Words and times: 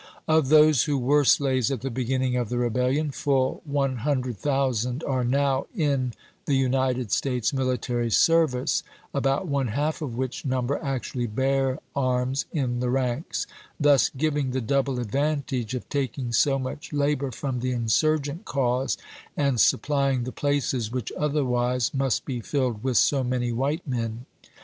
Of 0.27 0.49
those 0.49 0.85
who 0.85 0.97
were 0.97 1.23
slaves 1.23 1.69
at 1.69 1.81
the 1.81 1.91
beginning 1.91 2.35
of 2.35 2.49
the 2.49 2.57
re 2.57 2.71
bellion, 2.71 3.13
full 3.13 3.61
one 3.65 3.97
hundred 3.97 4.37
thousand 4.39 5.03
are 5.03 5.23
now 5.23 5.67
in 5.77 6.13
the 6.47 6.55
United 6.55 7.11
States 7.11 7.53
military 7.53 8.09
service, 8.09 8.81
about 9.13 9.45
one 9.47 9.67
half 9.67 10.01
of 10.01 10.17
which 10.17 10.43
number 10.43 10.79
actually 10.83 11.27
bear 11.27 11.77
arms 11.95 12.47
in 12.51 12.79
the 12.79 12.89
ranks; 12.89 13.45
thus 13.79 14.09
giving 14.17 14.49
the 14.49 14.59
double 14.59 14.99
advantage 14.99 15.75
of 15.75 15.87
taking 15.87 16.33
so 16.33 16.57
much 16.57 16.91
labor 16.91 17.29
from 17.29 17.59
the 17.59 17.71
insurgent 17.71 18.43
cause 18.43 18.97
and 19.37 19.59
supplying 19.61 20.23
the 20.23 20.31
places 20.31 20.91
which 20.91 21.11
otherwise 21.15 21.93
must 21.93 22.25
be 22.25 22.39
filled 22.41 22.83
with 22.83 22.97
so 22.97 23.23
many 23.23 23.51
white 23.51 23.85
men. 23.87 24.25